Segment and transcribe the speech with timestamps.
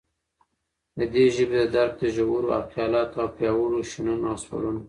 [0.97, 4.79] ددي ژبي ددرک دژورو خیالاتو او پیاوړو شننو او سپړنو